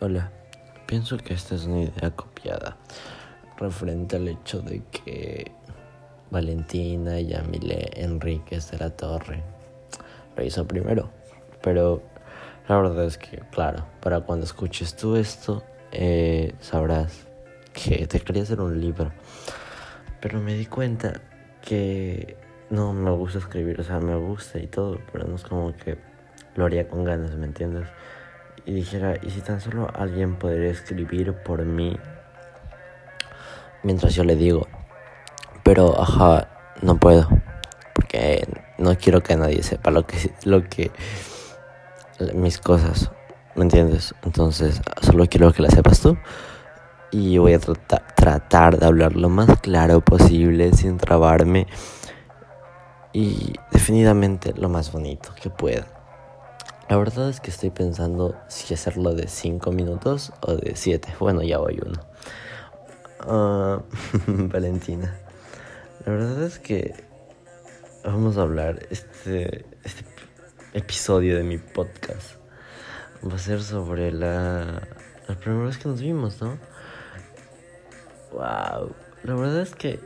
Hola, 0.00 0.30
pienso 0.86 1.16
que 1.16 1.34
esta 1.34 1.56
es 1.56 1.64
una 1.64 1.80
idea 1.80 2.12
copiada 2.14 2.76
referente 3.56 4.14
al 4.14 4.28
hecho 4.28 4.60
de 4.60 4.84
que 4.92 5.50
Valentina 6.30 7.18
y 7.18 7.26
Yamile 7.26 7.90
Enríquez 7.94 8.70
de 8.70 8.78
la 8.78 8.90
Torre 8.90 9.42
lo 10.36 10.44
hizo 10.44 10.68
primero. 10.68 11.10
Pero 11.64 12.00
la 12.68 12.76
verdad 12.76 13.06
es 13.06 13.18
que, 13.18 13.38
claro, 13.50 13.86
para 14.00 14.20
cuando 14.20 14.46
escuches 14.46 14.94
tú 14.94 15.16
esto, 15.16 15.64
eh, 15.90 16.54
sabrás 16.60 17.26
que 17.72 18.06
te 18.06 18.20
quería 18.20 18.44
hacer 18.44 18.60
un 18.60 18.80
libro. 18.80 19.10
Pero 20.20 20.40
me 20.40 20.54
di 20.54 20.66
cuenta 20.66 21.20
que 21.60 22.36
no 22.70 22.92
me 22.92 23.10
gusta 23.10 23.40
escribir, 23.40 23.80
o 23.80 23.82
sea, 23.82 23.98
me 23.98 24.14
gusta 24.14 24.60
y 24.60 24.68
todo, 24.68 25.00
pero 25.12 25.26
no 25.26 25.34
es 25.34 25.42
como 25.42 25.76
que 25.76 25.98
lo 26.54 26.66
haría 26.66 26.86
con 26.86 27.02
ganas, 27.02 27.34
¿me 27.34 27.46
entiendes? 27.46 27.88
Y 28.68 28.72
dijera, 28.74 29.14
¿y 29.22 29.30
si 29.30 29.40
tan 29.40 29.62
solo 29.62 29.88
alguien 29.94 30.36
podría 30.36 30.70
escribir 30.70 31.32
por 31.32 31.64
mí 31.64 31.96
mientras 33.82 34.14
yo 34.14 34.24
le 34.24 34.36
digo? 34.36 34.68
Pero, 35.62 35.98
ajá, 35.98 36.48
no 36.82 36.98
puedo, 36.98 37.26
porque 37.94 38.46
no 38.76 38.94
quiero 38.98 39.22
que 39.22 39.36
nadie 39.36 39.62
sepa 39.62 39.90
lo 39.90 40.06
que, 40.06 40.18
lo 40.44 40.68
que, 40.68 40.90
mis 42.34 42.58
cosas, 42.58 43.10
¿me 43.54 43.62
entiendes? 43.62 44.14
Entonces, 44.22 44.82
solo 45.00 45.24
quiero 45.30 45.50
que 45.54 45.62
la 45.62 45.70
sepas 45.70 46.00
tú 46.00 46.18
y 47.10 47.38
voy 47.38 47.54
a 47.54 47.60
tratar 48.16 48.78
de 48.78 48.84
hablar 48.84 49.16
lo 49.16 49.30
más 49.30 49.60
claro 49.62 50.02
posible 50.02 50.74
sin 50.74 50.98
trabarme 50.98 51.66
y 53.14 53.54
definitivamente 53.72 54.52
lo 54.54 54.68
más 54.68 54.92
bonito 54.92 55.30
que 55.40 55.48
pueda. 55.48 55.97
La 56.88 56.96
verdad 56.96 57.28
es 57.28 57.40
que 57.40 57.50
estoy 57.50 57.68
pensando 57.68 58.34
si 58.48 58.72
hacerlo 58.72 59.14
de 59.14 59.28
5 59.28 59.72
minutos 59.72 60.32
o 60.40 60.54
de 60.54 60.74
7. 60.74 61.16
Bueno, 61.20 61.42
ya 61.42 61.58
voy 61.58 61.78
uno. 61.84 62.00
Uh, 63.26 63.82
Valentina. 64.48 65.14
La 66.06 66.12
verdad 66.12 66.42
es 66.44 66.58
que 66.58 66.94
vamos 68.04 68.38
a 68.38 68.42
hablar 68.42 68.86
este, 68.88 69.66
este 69.84 70.02
episodio 70.72 71.36
de 71.36 71.42
mi 71.42 71.58
podcast. 71.58 72.36
Va 73.22 73.34
a 73.34 73.38
ser 73.38 73.62
sobre 73.62 74.10
la, 74.10 74.80
la 75.28 75.34
primera 75.34 75.66
vez 75.66 75.76
que 75.76 75.90
nos 75.90 76.00
vimos, 76.00 76.40
¿no? 76.40 76.58
Wow. 78.32 78.94
La 79.24 79.34
verdad 79.34 79.60
es 79.60 79.74
que 79.74 80.00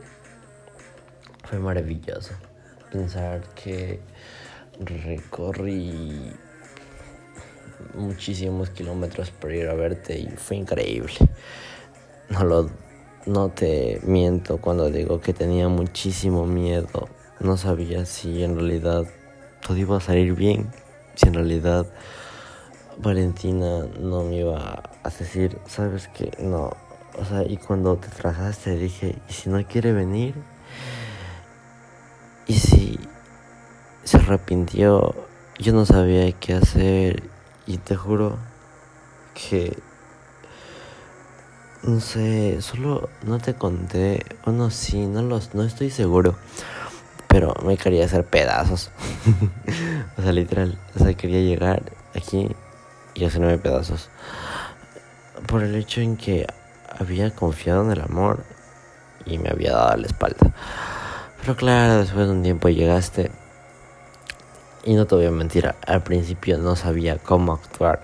fue 1.45 1.59
maravilloso 1.59 2.33
pensar 2.91 3.41
que 3.55 4.01
recorrí 4.81 6.33
muchísimos 7.93 8.69
kilómetros 8.69 9.31
para 9.31 9.55
ir 9.55 9.67
a 9.67 9.73
verte 9.73 10.19
y 10.19 10.27
fue 10.27 10.57
increíble. 10.57 11.13
No 12.29 12.43
lo 12.43 12.69
no 13.25 13.49
te 13.49 14.01
miento 14.03 14.57
cuando 14.57 14.89
digo 14.89 15.21
que 15.21 15.33
tenía 15.33 15.69
muchísimo 15.69 16.45
miedo. 16.45 17.07
No 17.39 17.55
sabía 17.55 18.05
si 18.05 18.43
en 18.43 18.55
realidad 18.55 19.05
todo 19.65 19.77
iba 19.77 19.97
a 19.97 20.01
salir 20.01 20.35
bien, 20.35 20.69
si 21.15 21.27
en 21.27 21.35
realidad 21.35 21.85
Valentina 22.97 23.85
no 23.99 24.23
me 24.23 24.37
iba 24.37 24.83
a 25.03 25.09
decir, 25.09 25.57
sabes 25.67 26.09
que 26.09 26.31
no. 26.39 26.75
O 27.17 27.25
sea, 27.25 27.43
y 27.43 27.57
cuando 27.57 27.95
te 27.95 28.09
trazaste 28.09 28.75
dije, 28.75 29.15
¿y 29.29 29.33
si 29.33 29.49
no 29.49 29.65
quiere 29.65 29.93
venir? 29.93 30.35
¿Y 32.45 32.55
si 32.55 32.99
se 34.03 34.17
arrepintió? 34.17 35.15
Yo 35.59 35.71
no 35.71 35.85
sabía 35.85 36.29
qué 36.33 36.55
hacer 36.55 37.32
y 37.65 37.77
te 37.77 37.95
juro 37.95 38.37
que 39.33 39.77
no 41.83 41.99
sé, 41.99 42.61
solo 42.61 43.09
no 43.23 43.39
te 43.39 43.55
conté, 43.55 44.25
o 44.45 44.51
no 44.51 44.69
sí, 44.69 45.05
no 45.05 45.21
los 45.21 45.53
no 45.53 45.63
estoy 45.63 45.89
seguro. 45.89 46.35
Pero 47.27 47.53
me 47.65 47.77
quería 47.77 48.05
hacer 48.05 48.25
pedazos. 48.25 48.89
o 50.17 50.21
sea, 50.21 50.31
literal, 50.31 50.79
o 50.95 50.99
sea, 50.99 51.13
quería 51.13 51.41
llegar 51.41 51.91
aquí 52.15 52.49
y 53.15 53.25
hacerme 53.25 53.57
pedazos. 53.57 54.09
Por 55.47 55.63
el 55.63 55.75
hecho 55.75 55.99
en 55.99 56.15
que 56.15 56.47
había 56.87 57.31
confiado 57.35 57.83
en 57.83 57.91
el 57.91 58.01
amor 58.01 58.43
y 59.25 59.37
me 59.37 59.49
había 59.49 59.73
dado 59.73 59.97
la 59.97 60.07
espalda. 60.07 60.53
Pero 61.41 61.55
claro, 61.57 61.97
después 61.97 62.27
de 62.27 62.31
un 62.31 62.43
tiempo 62.43 62.69
llegaste 62.69 63.29
y 64.83 64.93
no 64.95 65.05
te 65.05 65.15
voy 65.15 65.25
a 65.25 65.31
mentir, 65.31 65.73
al 65.85 66.03
principio 66.03 66.57
no 66.57 66.75
sabía 66.75 67.17
cómo 67.17 67.53
actuar. 67.53 68.03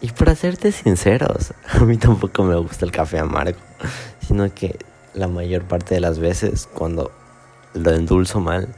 Y 0.00 0.10
para 0.10 0.34
serte 0.34 0.70
sinceros, 0.70 1.54
a 1.68 1.80
mí 1.80 1.96
tampoco 1.96 2.42
me 2.42 2.56
gusta 2.56 2.84
el 2.84 2.92
café 2.92 3.18
amargo, 3.18 3.58
sino 4.20 4.52
que 4.52 4.78
la 5.14 5.28
mayor 5.28 5.62
parte 5.62 5.94
de 5.94 6.00
las 6.00 6.18
veces 6.18 6.68
cuando 6.72 7.10
lo 7.72 7.90
endulzo 7.90 8.40
mal, 8.40 8.68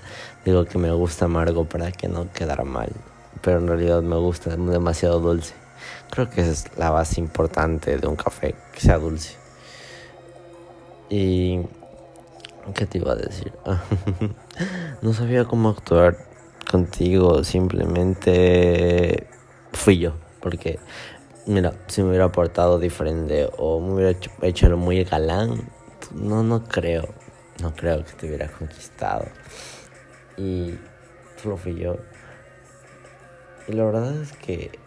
digo 0.45 0.65
que 0.67 0.79
me 0.79 0.93
gusta 0.93 1.25
amargo 1.25 1.65
para 1.65 1.91
que 1.91 2.09
no 2.09 2.31
quedara 2.33 2.65
mal, 2.65 2.93
pero 3.43 3.59
en 3.59 3.67
realidad 3.67 4.03
me 4.03 4.17
gusta 4.17 4.57
demasiado 4.57 5.19
dulce. 5.19 5.55
Creo 6.11 6.31
que 6.31 6.43
esa 6.43 6.51
es 6.51 6.79
la 6.79 6.91
base 6.91 7.21
importante 7.21 7.97
de 7.97 8.07
un 8.07 8.17
café, 8.17 8.55
que 8.73 8.81
sea 8.81 8.99
dulce. 8.99 9.37
Y... 11.11 11.61
¿Qué 12.75 12.85
te 12.85 12.99
iba 12.99 13.13
a 13.13 13.15
decir? 13.15 13.53
no 15.03 15.13
sabía 15.13 15.45
cómo 15.45 15.69
actuar 15.69 16.17
contigo, 16.71 17.45
simplemente 17.45 19.27
fui 19.73 19.99
yo, 19.99 20.15
porque 20.41 20.79
mira, 21.47 21.73
si 21.87 22.03
me 22.03 22.11
hubiera 22.11 22.31
portado 22.31 22.79
diferente 22.79 23.49
o 23.57 23.81
me 23.81 23.95
hubiera 23.95 24.11
hecho, 24.11 24.31
hecho 24.43 24.77
muy 24.77 25.05
galán, 25.05 25.71
no, 26.13 26.43
no 26.43 26.65
creo, 26.65 27.09
no 27.63 27.75
creo 27.75 28.05
que 28.05 28.13
te 28.13 28.27
hubiera 28.27 28.49
conquistado. 28.49 29.27
Y 30.37 30.75
solo 31.41 31.57
fui 31.57 31.77
yo. 31.77 31.97
Y 33.69 33.73
la 33.73 33.85
verdad 33.85 34.21
es 34.21 34.33
que, 34.33 34.79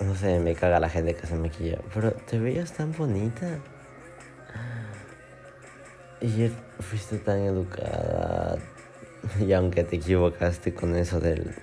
no 0.00 0.14
sé, 0.14 0.38
me 0.38 0.54
caga 0.54 0.80
la 0.80 0.88
gente 0.88 1.14
que 1.14 1.26
se 1.26 1.36
me 1.36 1.50
quilla, 1.50 1.78
pero 1.92 2.12
te 2.12 2.38
veías 2.38 2.72
tan 2.72 2.92
bonita. 2.92 3.58
Y 6.20 6.50
fuiste 6.80 7.18
tan 7.18 7.38
educada, 7.40 8.37
y 9.46 9.52
aunque 9.52 9.84
te 9.84 9.96
equivocaste 9.96 10.74
con 10.74 10.96
eso 10.96 11.20
del, 11.20 11.54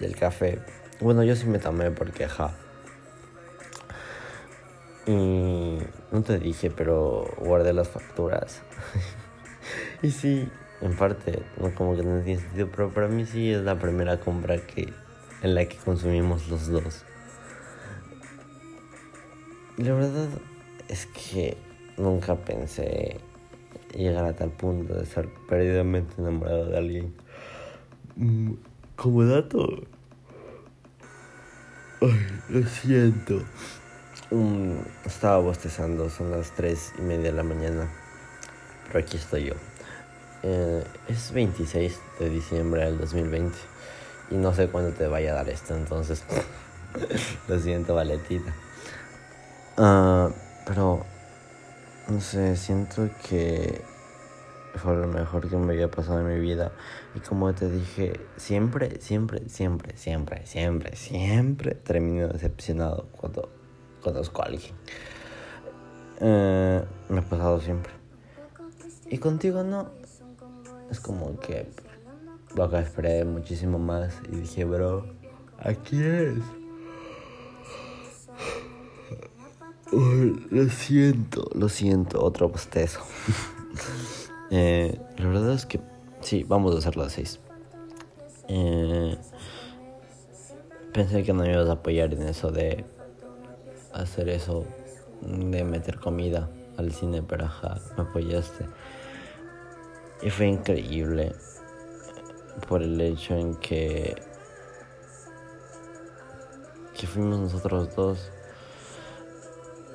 del 0.00 0.16
café, 0.16 0.58
bueno, 1.00 1.22
yo 1.24 1.36
sí 1.36 1.46
me 1.46 1.58
tomé 1.58 1.90
porque, 1.90 2.28
ja. 2.28 2.54
Y 5.06 5.78
no 6.12 6.22
te 6.22 6.38
dije, 6.38 6.70
pero 6.70 7.28
guardé 7.38 7.72
las 7.72 7.88
facturas. 7.88 8.62
y 10.02 10.10
sí, 10.10 10.48
en 10.80 10.96
parte, 10.96 11.42
no 11.58 11.74
como 11.74 11.96
que 11.96 12.02
no 12.02 12.22
tiene 12.22 12.40
sentido, 12.40 12.68
pero 12.74 12.90
para 12.90 13.08
mí 13.08 13.26
sí 13.26 13.52
es 13.52 13.62
la 13.62 13.78
primera 13.78 14.18
compra 14.18 14.58
que 14.58 14.92
en 15.42 15.54
la 15.54 15.66
que 15.66 15.76
consumimos 15.76 16.48
los 16.48 16.68
dos. 16.68 17.04
La 19.76 19.92
verdad 19.92 20.28
es 20.88 21.06
que 21.06 21.56
nunca 21.98 22.36
pensé 22.36 23.20
llegar 23.96 24.24
a 24.24 24.32
tal 24.34 24.50
punto 24.50 24.94
de 24.94 25.06
ser 25.06 25.28
perdidamente 25.48 26.14
enamorado 26.18 26.66
de 26.66 26.76
alguien. 26.76 27.14
Mm, 28.16 28.52
como 28.96 29.24
dato, 29.24 29.66
ay, 32.00 32.26
lo 32.48 32.66
siento. 32.66 33.42
Um, 34.30 34.78
estaba 35.04 35.38
bostezando, 35.38 36.08
son 36.10 36.30
las 36.30 36.50
tres 36.52 36.92
y 36.98 37.02
media 37.02 37.30
de 37.30 37.32
la 37.32 37.42
mañana, 37.42 37.88
pero 38.86 39.00
aquí 39.00 39.16
estoy 39.16 39.44
yo. 39.46 39.54
Eh, 40.42 40.84
es 41.08 41.32
26 41.32 41.98
de 42.20 42.30
diciembre 42.30 42.84
del 42.84 42.98
2020 42.98 43.56
y 44.30 44.36
no 44.36 44.54
sé 44.54 44.68
cuándo 44.68 44.92
te 44.92 45.06
vaya 45.06 45.32
a 45.32 45.34
dar 45.36 45.48
esto, 45.48 45.74
entonces 45.74 46.24
lo 47.48 47.58
siento, 47.58 47.94
Valetita. 47.94 48.52
Uh, 49.76 50.32
pero 50.66 51.04
no 52.08 52.20
sé, 52.20 52.56
siento 52.56 53.08
que 53.28 53.80
fue 54.78 54.96
lo 54.96 55.06
mejor 55.06 55.48
que 55.48 55.56
me 55.56 55.72
había 55.72 55.90
pasado 55.90 56.20
en 56.20 56.28
mi 56.28 56.40
vida. 56.40 56.72
Y 57.14 57.20
como 57.20 57.52
te 57.54 57.70
dije, 57.70 58.20
siempre, 58.36 59.00
siempre, 59.00 59.48
siempre, 59.48 59.96
siempre, 59.96 60.46
siempre, 60.46 60.96
siempre 60.96 61.74
termino 61.74 62.28
decepcionado 62.28 63.08
cuando 63.12 63.48
conozco 64.02 64.42
a 64.42 64.46
alguien. 64.46 64.74
Eh, 66.20 66.84
me 67.08 67.18
ha 67.18 67.22
pasado 67.22 67.60
siempre. 67.60 67.92
Y 69.10 69.18
contigo 69.18 69.62
no. 69.62 69.90
Es 70.90 71.00
como 71.00 71.38
que 71.40 71.66
que 72.70 72.78
esperé 72.78 73.24
muchísimo 73.24 73.78
más 73.78 74.14
y 74.30 74.36
dije, 74.36 74.64
bro, 74.64 75.04
aquí 75.58 76.00
es. 76.00 76.38
lo 80.50 80.68
siento, 80.68 81.50
lo 81.54 81.68
siento, 81.68 82.22
otro 82.22 82.48
bostezo. 82.48 83.00
eh, 84.56 85.00
la 85.16 85.26
verdad 85.26 85.52
es 85.52 85.66
que 85.66 85.80
sí, 86.20 86.44
vamos 86.44 86.76
a 86.76 86.78
hacerlo 86.78 87.02
a 87.02 87.10
6. 87.10 87.40
Eh, 88.46 89.18
pensé 90.92 91.24
que 91.24 91.32
no 91.32 91.42
me 91.42 91.52
ibas 91.52 91.68
a 91.68 91.72
apoyar 91.72 92.14
en 92.14 92.22
eso 92.22 92.52
de 92.52 92.84
hacer 93.92 94.28
eso, 94.28 94.64
de 95.22 95.64
meter 95.64 95.98
comida 95.98 96.48
al 96.76 96.92
cine, 96.92 97.20
pero 97.20 97.46
ajá, 97.46 97.80
me 97.96 98.04
apoyaste. 98.04 98.64
Y 100.22 100.30
fue 100.30 100.46
increíble 100.46 101.34
por 102.68 102.80
el 102.80 103.00
hecho 103.00 103.34
en 103.34 103.56
que 103.56 104.14
que 106.96 107.08
fuimos 107.08 107.40
nosotros 107.40 107.92
dos. 107.96 108.30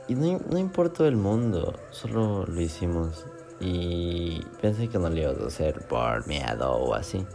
Y 0.10 0.16
no, 0.16 0.38
no 0.50 0.58
importó 0.58 1.08
el 1.08 1.16
mundo, 1.16 1.80
solo 1.92 2.46
lo 2.46 2.60
hicimos. 2.60 3.26
Y 3.60 4.46
pensé 4.62 4.88
que 4.88 4.98
no 4.98 5.10
lo 5.10 5.18
ibas 5.18 5.40
a 5.40 5.48
hacer 5.48 5.86
por 5.88 6.28
miedo 6.28 6.72
o 6.72 6.94
así. 6.94 7.26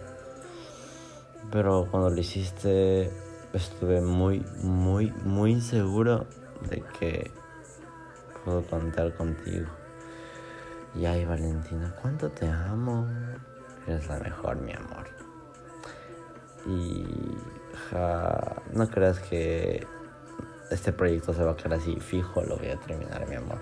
Pero 1.51 1.87
cuando 1.91 2.11
lo 2.11 2.19
hiciste, 2.19 3.11
estuve 3.53 4.01
muy, 4.01 4.45
muy, 4.63 5.13
muy 5.25 5.61
seguro 5.61 6.27
de 6.69 6.83
que 6.99 7.31
puedo 8.45 8.63
contar 8.63 9.15
contigo. 9.15 9.67
Y 10.95 11.07
ay, 11.07 11.25
Valentina, 11.25 11.95
cuánto 12.01 12.31
te 12.31 12.49
amo. 12.49 13.07
Eres 13.87 14.09
la 14.09 14.19
mejor, 14.19 14.57
mi 14.57 14.73
amor. 14.73 15.07
Y 16.67 17.05
ja, 17.91 18.63
no 18.73 18.89
creas 18.89 19.21
que 19.21 19.87
este 20.71 20.93
proyecto 20.93 21.35
se 21.35 21.45
va 21.45 21.53
a 21.53 21.57
quedar 21.57 21.75
así 21.75 22.01
fijo, 22.01 22.43
lo 22.43 22.57
voy 22.57 22.69
a 22.69 22.81
terminar, 22.81 23.29
mi 23.29 23.37
amor. 23.37 23.59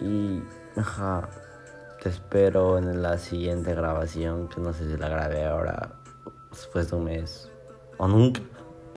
Y 0.00 0.42
ja, 0.82 1.28
te 2.02 2.08
espero 2.08 2.78
en 2.78 3.02
la 3.02 3.18
siguiente 3.18 3.74
grabación, 3.74 4.48
que 4.48 4.60
no 4.60 4.72
sé 4.72 4.90
si 4.90 4.96
la 4.96 5.08
grabé 5.08 5.44
ahora, 5.44 5.92
después 6.50 6.90
de 6.90 6.96
un 6.96 7.04
mes, 7.04 7.50
o 7.98 8.08
nunca. 8.08 8.40